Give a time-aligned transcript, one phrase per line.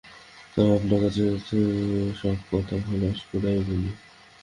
[0.53, 1.23] তবে আপনার কাছে
[2.21, 3.89] সব কথা খোলসা করিয়াই বলি।